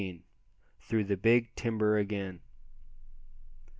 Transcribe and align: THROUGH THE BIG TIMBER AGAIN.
THROUGH 0.79 1.03
THE 1.03 1.15
BIG 1.15 1.53
TIMBER 1.55 1.99
AGAIN. 1.99 2.39